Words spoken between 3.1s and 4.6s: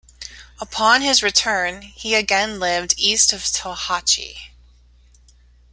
of Tohatchi.